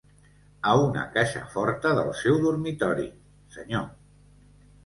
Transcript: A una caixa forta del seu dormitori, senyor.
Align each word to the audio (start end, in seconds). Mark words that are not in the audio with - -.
A 0.69 0.71
una 0.85 1.03
caixa 1.17 1.41
forta 1.57 1.93
del 1.99 2.11
seu 2.21 2.39
dormitori, 2.47 3.07
senyor. 3.59 3.89